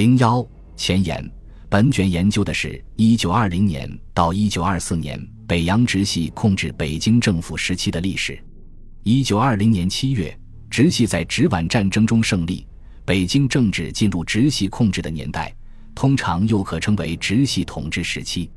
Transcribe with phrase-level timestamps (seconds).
[0.00, 0.42] 零幺
[0.78, 1.30] 前言，
[1.68, 8.42] 本卷研究的是1920年到1924年北洋直系控制北京政府时期的历史。
[9.04, 10.34] 1920年7月，
[10.70, 12.66] 直系在直皖战争中胜利，
[13.04, 15.54] 北京政治进入直系控制的年代，
[15.94, 18.50] 通常又可称为直系统治时期。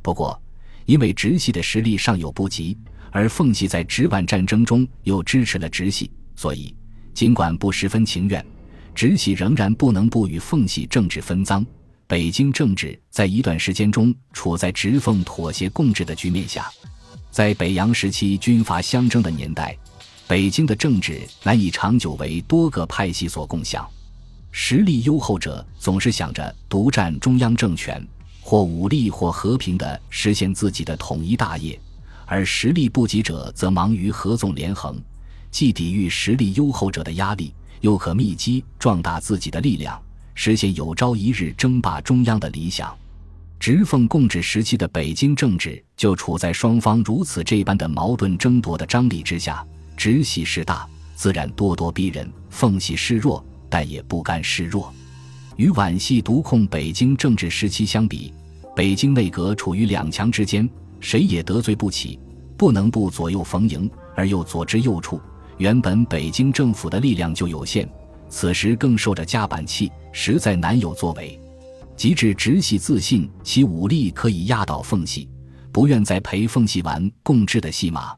[0.00, 0.40] 不过，
[0.86, 2.78] 因为直系的实力尚有不及，
[3.10, 6.72] 而奉系在直皖战争中又支持了直系，所以
[7.12, 8.46] 尽管不十分情愿。
[8.94, 11.66] 直系仍然不能不与奉系政治分赃，
[12.06, 16.70] 北京政治在一段时间中处在直奉妥协共治的局面下。
[17.30, 19.76] 在北洋时期军阀相争的年代，
[20.28, 23.84] 北京的政治难以长久为多个派系所共享。
[24.52, 28.00] 实力优厚者总是想着独占中央政权，
[28.40, 31.76] 或武力或和平地实现自己的统一大业，
[32.24, 35.02] 而实力不及者则忙于合纵连横，
[35.50, 37.52] 既抵御实力优厚者的压力。
[37.84, 40.00] 又可密集壮大自己的力量，
[40.34, 42.96] 实现有朝一日争霸中央的理想。
[43.60, 49.62] 直奉共治时期的北京政治就处在双方如此这般的矛盾争夺的张力之下。
[49.98, 54.90] 直系势大，自然咄咄逼人；奉系势弱，但也不甘示弱。
[55.56, 58.32] 与皖系独控北京政治时期相比，
[58.74, 60.66] 北京内阁处于两强之间，
[61.00, 62.18] 谁也得罪不起，
[62.56, 65.20] 不能不左右逢迎，而又左支右绌。
[65.58, 67.88] 原本北京政府的力量就有限，
[68.28, 71.38] 此时更受着夹板气，实在难有作为。
[71.96, 75.28] 及至直系自信其武力可以压倒奉系，
[75.70, 78.12] 不愿再陪奉系玩共治的戏码，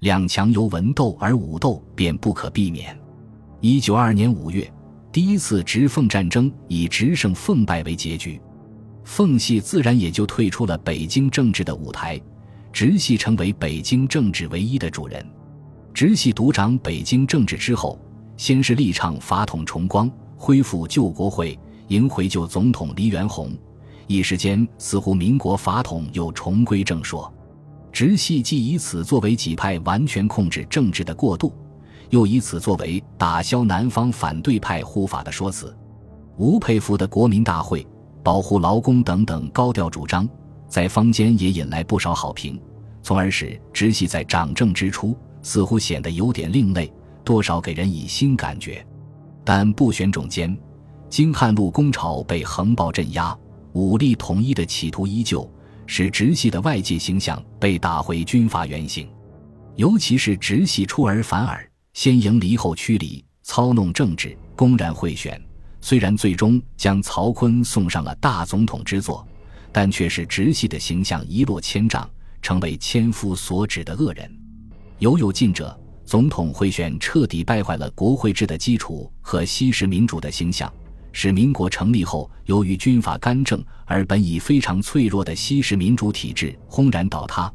[0.00, 2.98] 两强由文斗而武斗便不可避免。
[3.60, 4.68] 一九二年五月，
[5.12, 8.40] 第一次直奉战争以直胜奉败为结局，
[9.04, 12.20] 奉系自然也就退出了北京政治的舞台，
[12.72, 15.24] 直系成为北京政治唯一的主人。
[15.92, 17.98] 直系独掌北京政治之后，
[18.36, 23.52] 先是力倡法统重光，恢复旧国会，迎回旧总统黎元洪。
[24.06, 27.32] 一时间，似乎民国法统又重归正说。
[27.92, 31.52] 直系既以此作为几派完全控制政治的过渡，
[32.08, 35.76] 又以此作为打消南方反对派护法的说辞。
[36.36, 37.86] 吴佩孚的国民大会、
[38.22, 40.26] 保护劳工等等高调主张，
[40.68, 42.58] 在坊间也引来不少好评，
[43.02, 45.16] 从而使直系在掌政之初。
[45.42, 46.92] 似乎显得有点另类，
[47.24, 48.84] 多少给人以新感觉。
[49.44, 50.56] 但不选中间，
[51.08, 53.36] 京汉路工潮被横暴镇压，
[53.72, 55.50] 武力统一的企图依旧，
[55.86, 59.08] 使直系的外界形象被打回军阀原形。
[59.76, 65.40] 尤其是直系出尔反尔，先迎离后驱离，操弄政治，公然贿选。
[65.80, 69.26] 虽然最终将曹锟送上了大总统之座，
[69.72, 72.08] 但却是直系的形象一落千丈，
[72.42, 74.39] 成为千夫所指的恶人。
[75.00, 75.74] 犹有近者，
[76.04, 80.70] 总统贿选彻底败坏了国会制的基础和西式民主的形象，
[81.10, 87.50] 使民国成立后由于军阀干政而本已非常脆弱的西式民主体制轰然倒塌，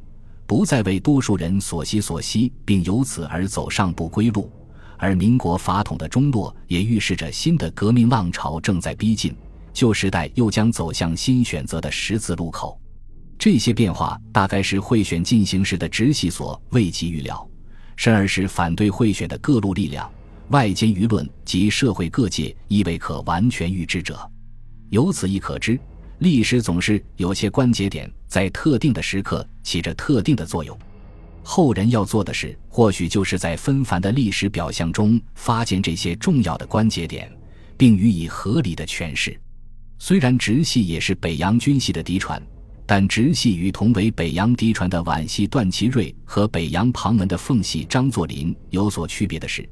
[0.47, 4.51] 不再为多数人所惜所惜，并由此而走上不归路。
[4.97, 9.35] 而民国法统的中落也预示着新的革命浪潮正在逼近，
[9.71, 12.79] 旧时代又将走向新选择的十字路口。
[13.37, 17.47] 这些变化大概是贿选进行时的直系所未及预料，
[17.95, 20.09] 甚而是反对贿选的各路力量、
[20.49, 24.19] 外间舆论及社会各界亦未可完全预知者。
[24.89, 25.79] 由此亦可知，
[26.19, 30.77] 历史总是有些关节点在特定的时刻起着特定的作用。
[31.43, 37.31] 后人要做的事，或许就是在纷繁的历史表象中发现这些重要的关节点，
[37.77, 39.39] 并予以合理的诠释。
[39.99, 42.41] 虽然直系也是北洋军系的嫡传。
[42.87, 49.67] 但直系与同为北洋嫡传的皖系段祺瑞和北洋旁门的奉系张作霖有所区别的是，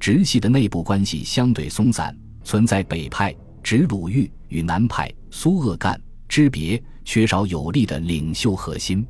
[0.00, 9.06] 直系的内部关系相对松散，存在北派直鲁豫与南派苏鄂赣之别，缺少有力的领袖核心。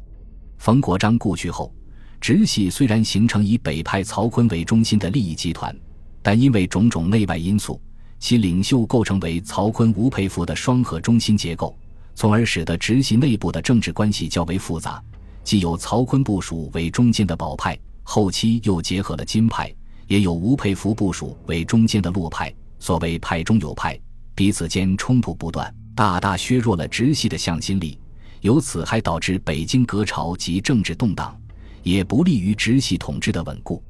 [0.59, 1.73] 冯国璋故去后，
[2.21, 5.75] 直系虽然形成以北派曹锟为中心的利益集团，
[6.23, 7.81] 但因为种种内外因素，
[8.19, 11.79] 其领袖构成为曹锟吴佩孚的双核中心结构。
[12.15, 15.03] 从而使得直系内部的政治关系较为复杂，
[15.43, 19.75] 既有曹锟部署为中间的保派，后期又结合了金派，
[20.07, 22.55] 也有吴佩孚部署为中间的洛派。
[22.79, 23.99] 所谓派中有派，
[24.35, 27.99] 彼此间冲突不断，大大削弱了直系的向心力。
[28.43, 31.35] 由此还导致北京革潮及政治动荡，
[31.83, 33.83] 也不利于直系统治的稳固。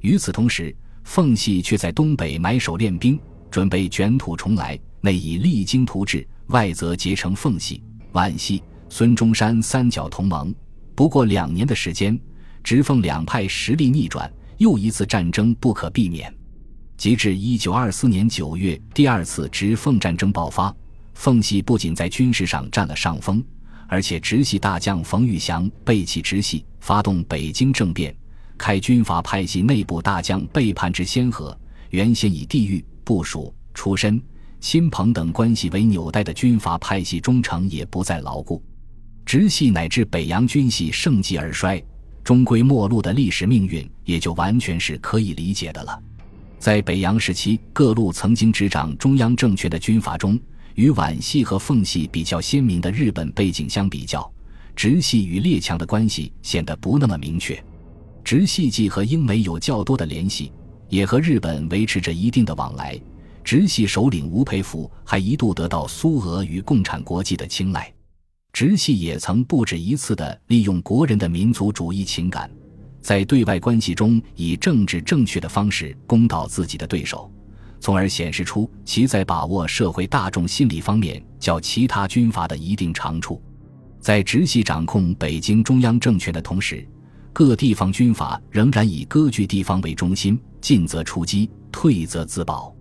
[0.00, 3.18] 与此同时，奉系却在东北埋首练兵，
[3.50, 6.26] 准备卷土重来，内以励精图治。
[6.48, 7.82] 外则结成奉系、
[8.12, 10.54] 皖系、孙中山三角同盟。
[10.94, 12.18] 不过两年的时间，
[12.62, 16.32] 直奉两派实力逆转，又一次战争不可避免。
[16.96, 20.74] 及至一九二四年九月，第二次直奉战争爆发，
[21.14, 23.44] 奉系不仅在军事上占了上风，
[23.88, 28.14] 而且直系大将冯玉祥背弃直系，发动北京政变，
[28.56, 31.56] 开军阀派系内部大将背叛之先河。
[31.90, 34.20] 原先以地域、部署、出身、
[34.64, 38.62] 亲朋等关系为纽带的军阀派系忠诚也不再牢固，
[39.26, 41.80] 直系乃至北洋军系盛极而衰，
[42.24, 46.02] 终归末路的历史命运也就完全是可以理解的了。
[46.58, 50.40] 在北洋时期，各路曾经执掌中央政权的军阀中，
[50.76, 54.32] 与皖系和奉系比较鲜明的日本背景相比较，
[54.74, 57.62] 直系与列强的关系显得不那么明确。
[58.24, 60.50] 直系既和英美有较多的联系。
[60.90, 62.96] 也和日本维持着一定的往来，
[63.44, 67.92] 直系首领吴培福还一度得到苏俄与共产国际的青睐。
[68.52, 72.50] 直系也曾不止一次地利用国人的民族主义情感，
[73.02, 77.30] 在对外关系中以政治正确的方式攻倒自己的对手，
[77.80, 83.42] 从而显示出其在把握社会大众心理方面较其他军阀的一定长处。
[84.00, 86.86] 在直系掌控北京中央政权的同时，
[87.32, 92.73] 各地方军阀仍然以割据地方为中心，进则出击，退则自保。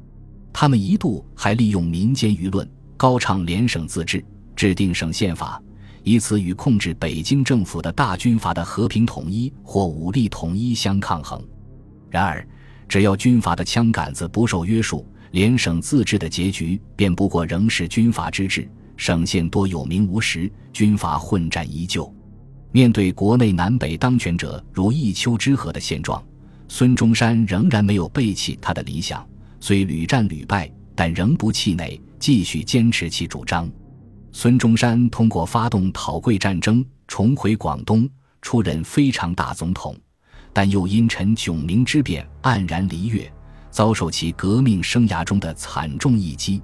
[0.53, 4.23] 他们一度还利用民间舆论，高唱联省自治，
[4.55, 5.61] 制定省宪法，
[6.03, 11.43] 以此与控制北京政府的大军阀的和平统一或武力统一相抗衡。
[12.09, 12.47] 然而，
[12.87, 22.13] 只要军阀的枪杆子不受约束，联省自治的结局便不过仍是军阀之治，省县多有名无实，军阀混战依旧。
[22.71, 26.23] 面对国内南北当权者如一丘之貉的现状，
[26.67, 29.27] 孙中山仍然没有背弃他的理想，
[29.65, 33.71] 虽屡战屡败，但仍不气馁，继续坚持其主张。
[34.33, 38.05] 孙中山通过发动讨桂战争，重回广东，
[38.41, 39.97] 出任非常大总统，
[40.51, 43.31] 但又因陈炯明之变黯然离越，
[43.71, 46.61] 遭受其革命生涯中的惨重一击。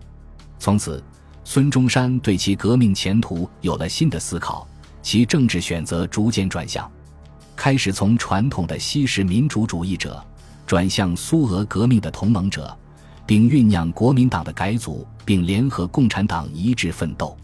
[0.59, 1.01] 从此，
[1.45, 4.67] 孙中山对其革命前途有了新的思考。
[5.01, 6.91] 其政治选择逐渐转向，
[7.55, 10.21] 开始从传统的西式民主主义者
[10.65, 12.77] 转向苏俄革命的同盟者，
[13.29, 17.37] 并酝酿国民党的改组，并联合共产党一致奋斗。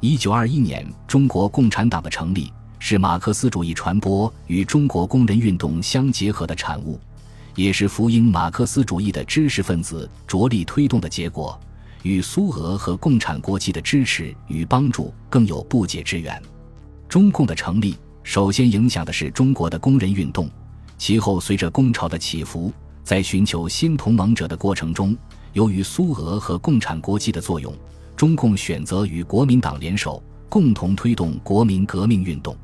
[0.00, 6.98] 一九二一年，中国共产党的成立是马克思主义传播与中国工人运动相结合的产物，
[7.54, 11.56] 也是福音马克思主义的知识分子着力推动的结果，
[12.02, 16.42] 与苏俄和共产国际的支持与帮助更有不解之缘。
[17.08, 20.50] 中共的成立，首先影响的是中国的工人运动，
[20.98, 22.72] 其后随着工潮的起伏，
[23.10, 25.16] 在寻求新同盟者的过程中，
[25.52, 27.74] 由于苏俄和共产国际的作用，
[28.16, 32.56] 中共选择与国民党联手，共同推动国民革命运动。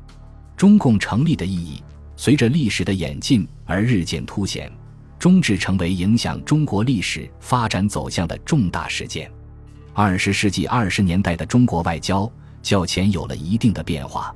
[0.55, 1.83] 中共成立的意义，
[2.15, 4.71] 随着历史的演进而日渐凸显，
[5.19, 9.29] 终至成为影响中国历史发展走向的重大事件。
[9.93, 12.31] 二十世纪二十年代的中国外交。
[12.61, 14.33] 较前有了一定的变化，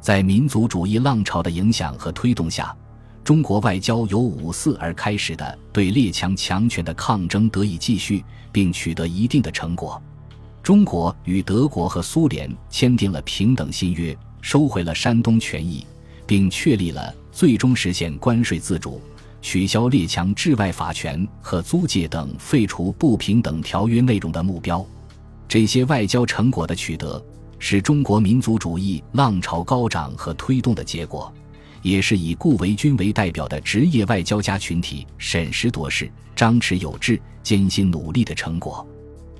[0.00, 2.76] 在民族主义浪潮的影响和推动下，
[3.24, 8.22] 中国外交由五四而开始的对列强强权的抗争得以继续，
[8.52, 10.00] 并取得一定的成果。
[10.62, 15.86] 中国与德国和苏联签订了平等新约，收回了山东权益，
[16.26, 19.00] 并确立了最终实现关税自主、
[19.40, 24.84] 取消列强治外法权和租界等废除不平等条约内容的目标。
[25.48, 27.24] 这些外交成果的取得。
[27.66, 31.32] 是中国民族主义浪潮高涨和推动的结果，
[31.84, 38.84] 也是以顾维钧为代表的职业外交家群体审时度势、张弛有致、艰辛努力的成果。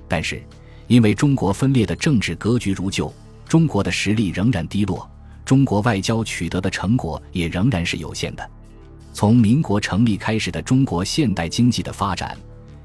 [0.07, 0.41] 但是，
[0.85, 3.11] 因为中国分裂的政治格局如旧，
[3.49, 5.09] 中国的实力仍然低落，
[5.43, 8.47] 中国外交取得的成果也仍然是有限的。
[9.11, 12.37] 从民国成立开始的中国现代经济的发展，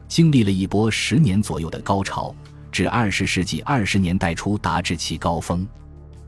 [0.08, 2.34] 经历了一波十年左右的高潮。
[2.72, 5.68] 至二十世纪二十年代初达至其高峰，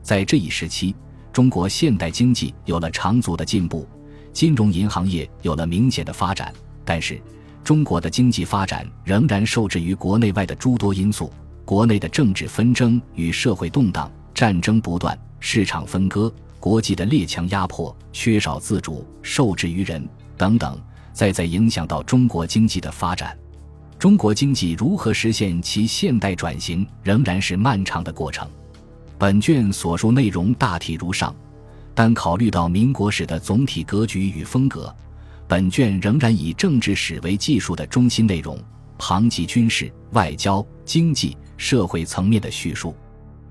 [0.03, 0.93] 在这一时期，
[1.33, 3.87] 中国现代经济有了长足的进步，
[4.31, 6.53] 金融银行业有了明显的发展。
[6.85, 7.19] 但是，
[7.63, 11.33] 中国的经济发展仍然受制于国内外的诸多因素：
[11.65, 20.79] 国内的政治纷争与社会动荡、战争不断、市场分割、国际的列强压迫、缺少自主、受制于人等等，
[21.13, 23.35] 再在影响到中国经济的发展。
[23.97, 28.47] 中国经济如何实现其现代转型，仍然是漫长的过程。
[29.17, 31.33] 本卷所述内容大体如上，
[31.93, 34.93] 但考虑到民国史的总体格局与风格，
[35.47, 38.57] 本卷仍然以政治史为技术的中心内容，
[38.97, 42.95] 旁及军事、外交、经济、社会层面的叙述。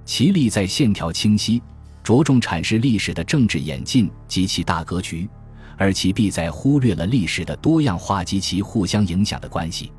[0.04, 1.62] 其力在线条清晰，
[2.02, 5.28] 着重阐释历史的政治演进及其大格局，
[5.78, 9.92] 而其弊在忽略了历史的多样化及其互相影响的关系。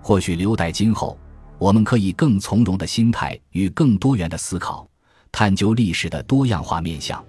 [0.00, 1.18] 或许留待今后，
[1.58, 4.88] 我们可以更从容的心态与更多元的思考，
[5.32, 7.22] 探究历史的多样化面向。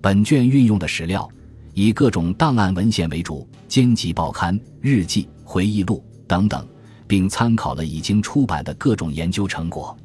[0.00, 1.28] 本卷运用的史料
[1.74, 6.64] 以各种档案文献为主，兼及报刊、日记、回忆录等等，
[7.06, 9.96] 并参考了已经出版的各种研究成果。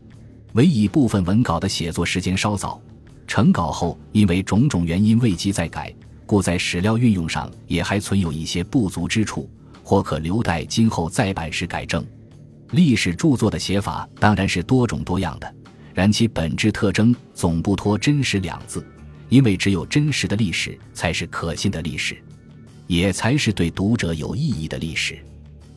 [0.54, 2.82] 唯以部分文稿的写作时间稍早，
[3.28, 5.94] 成稿后因为种种原因未及再改，
[6.26, 9.50] 故在史料运用上也还存有一些不足之处，
[9.84, 12.06] 或可留待今后再版时改正。
[12.72, 15.56] 历史著作的写法当然是多种多样的，
[15.94, 18.86] 然其本质特征总不脱“真实”两字，
[19.30, 22.18] 因为只有真实的历史才是可信的历史，
[22.88, 25.18] 也才是对读者有意义的历史。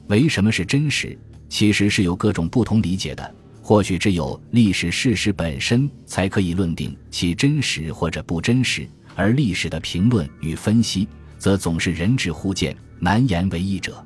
[0.09, 1.17] 为什么是真实？
[1.49, 3.35] 其实是有各种不同理解的。
[3.63, 14.05] 或许只有历史事实本身才可以论定其真实或者不真实，而历史的评论与分析，则总是人之互见，难言为义者。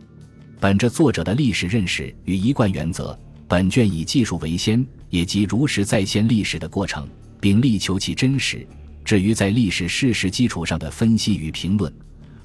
[0.59, 7.07] 本着作者的历史认识与一贯原则，本卷以技术为先，也即如实再现历史的过程，
[7.41, 8.67] 并力求其真实。
[9.05, 11.93] 至于在历史事实基础上的分析与评论，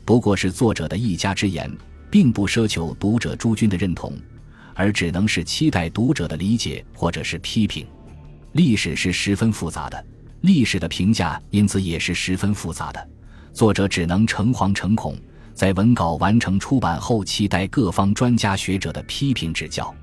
[0.04, 1.72] 不过是作者的一家之言，
[2.10, 4.14] 并不奢求读者诸君的认同，
[4.74, 7.86] 而只能是期待读者的理解或者是批评。
[8.54, 10.06] 历史是十分复杂的，
[10.42, 13.10] 历史的评价因此也是十分复杂的，
[13.54, 15.16] 作者只能诚惶诚恐。
[15.54, 19.94] 在文稿完成出版后，期待各方专家学者的批评指教。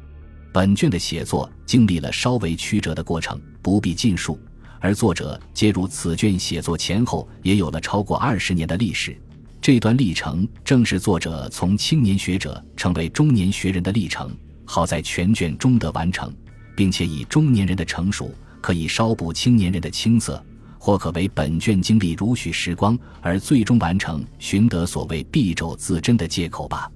[0.53, 4.39] 本卷的写作经历了稍微曲折的过程，不必尽述。
[4.81, 9.17] 而作者接入此卷写作前后，也有了超过二十年的历史。
[9.61, 14.31] 这段历程正是作者从青年学者成为中年学人的历程。
[14.65, 16.35] 好在全卷中得完成，
[16.77, 20.45] 并且以中年人的成熟，可以稍补青年人的青涩。
[20.79, 26.91] 或可为本卷经历如许时光而最终完成，寻得所谓敝帚自珍的借口吧。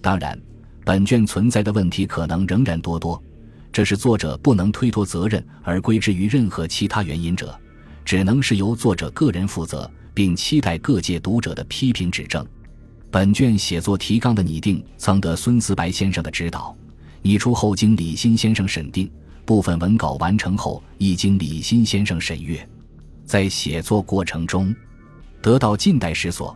[0.00, 0.40] 当然，
[0.84, 3.20] 本卷存在的问题可能仍然多多，
[3.72, 7.58] 这是作者不能推脱责任而归之于任何其他原因者，
[8.04, 12.46] 只能是由作者个人负责，并期待各界读者的批评指正。
[13.10, 16.76] 本卷写作提纲的拟定曾得孙思白先生的指导，
[17.22, 19.10] 拟出后经李新先生审定，
[19.46, 22.68] 部分文稿完成后亦经李新先生审阅。
[23.24, 24.74] 在写作过程中，
[25.40, 26.54] 得到近代史所、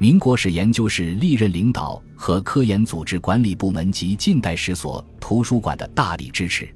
[0.00, 6.66] 民国史研究室历任领导和科研组织管理部门及近代史所图书馆的大力支持，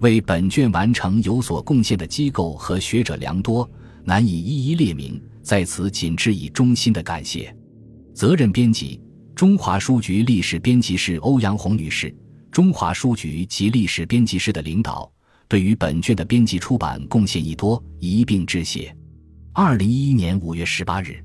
[0.00, 3.70] 为本卷完成有所贡献的机构和学者良多，
[4.02, 7.56] 难以一一列名，在此仅致以衷心的感谢。
[8.12, 9.00] 责任编辑：
[9.36, 12.12] 中华书局历史编辑室欧阳红女士，
[12.50, 15.08] 中华书局及历史编辑室的领导。
[15.46, 18.92] 对于本卷的编辑出版贡献益多，一并致谢。
[19.52, 21.24] 二零一一年五月十八日，